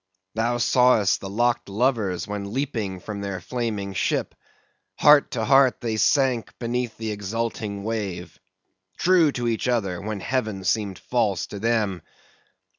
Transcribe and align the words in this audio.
Thou 0.33 0.57
saw'st 0.57 1.19
the 1.21 1.29
locked 1.29 1.69
lovers 1.69 2.27
when 2.27 2.53
leaping 2.53 2.99
from 3.01 3.21
their 3.21 3.39
flaming 3.39 3.93
ship; 3.93 4.33
heart 4.97 5.29
to 5.29 5.45
heart 5.45 5.79
they 5.79 5.95
sank 5.95 6.57
beneath 6.57 6.97
the 6.97 7.11
exulting 7.11 7.83
wave; 7.83 8.39
true 8.97 9.31
to 9.33 9.47
each 9.47 9.67
other, 9.67 10.01
when 10.01 10.19
heaven 10.19 10.63
seemed 10.63 10.97
false 10.97 11.45
to 11.45 11.59
them. 11.59 12.01